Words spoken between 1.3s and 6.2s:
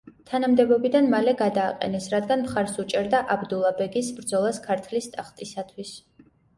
გადააყენეს, რადგან მხარს უჭერდა აბდულა-ბეგის ბრძოლას ქართლის ტახტისათვის.